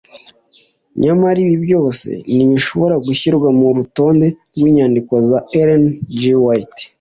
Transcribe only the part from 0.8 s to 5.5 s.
nyamara ibi byose ntibishobora gushyirwa mu Rutonde rw’Inyandiko za